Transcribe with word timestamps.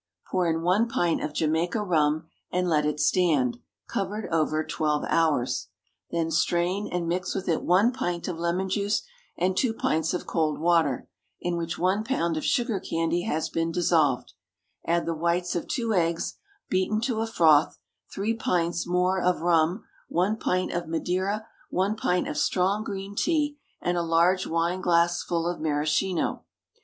Pour 0.31 0.47
in 0.47 0.63
one 0.63 0.89
pint 0.89 1.23
of 1.23 1.31
Jamaica 1.31 1.83
rum, 1.83 2.25
and 2.51 2.67
let 2.67 2.87
it 2.87 2.99
stand, 2.99 3.59
covered 3.87 4.25
over, 4.33 4.63
twelve 4.65 5.05
hours. 5.07 5.67
Then 6.09 6.31
strain, 6.31 6.89
and 6.91 7.07
mix 7.07 7.35
with 7.35 7.47
it 7.47 7.61
one 7.61 7.93
pint 7.93 8.27
of 8.27 8.39
lemon 8.39 8.67
juice, 8.67 9.03
and 9.37 9.55
two 9.55 9.75
pints 9.75 10.15
of 10.15 10.25
cold 10.25 10.59
water, 10.59 11.07
in 11.39 11.55
which 11.55 11.77
one 11.77 12.03
pound 12.03 12.35
of 12.35 12.43
sugar 12.43 12.79
candy 12.79 13.25
has 13.25 13.49
been 13.49 13.71
dissolved; 13.71 14.33
add 14.87 15.05
the 15.05 15.13
whites 15.13 15.55
of 15.55 15.67
two 15.67 15.93
eggs, 15.93 16.33
beaten 16.67 16.99
to 17.01 17.21
a 17.21 17.27
froth, 17.27 17.77
three 18.11 18.33
pints 18.33 18.87
more 18.87 19.21
of 19.21 19.41
rum, 19.41 19.83
one 20.09 20.35
pint 20.35 20.71
of 20.71 20.87
madeira, 20.87 21.45
one 21.69 21.95
pint 21.95 22.27
of 22.27 22.39
strong 22.39 22.83
green 22.83 23.13
tea, 23.15 23.59
and 23.79 23.97
a 23.99 24.01
large 24.01 24.47
wine 24.47 24.81
glassful 24.81 25.47
of 25.47 25.59
maraschino. 25.61 26.43